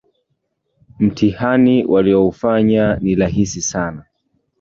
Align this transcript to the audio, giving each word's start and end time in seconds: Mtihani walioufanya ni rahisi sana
Mtihani 0.99 1.85
walioufanya 1.85 2.95
ni 3.01 3.15
rahisi 3.15 3.61
sana 3.61 4.05